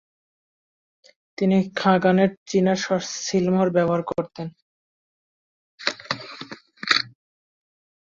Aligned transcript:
তিনি 1.37 1.57
খাগানের 1.75 2.31
চীনা 2.49 2.73
সীলমোহর 3.23 3.69
ব্যবহার 3.77 4.01
করতেন। 4.11 4.47